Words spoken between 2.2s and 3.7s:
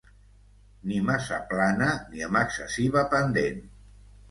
amb excessiva pendent